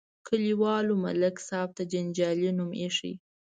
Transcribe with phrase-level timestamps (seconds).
[0.27, 3.13] کلیوالو ملک صاحب ته جنجالي نوم ایښی.